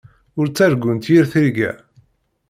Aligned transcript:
Ur 0.39 0.45
ttargunt 0.47 1.05
yir 1.11 1.25
tirga. 1.31 1.71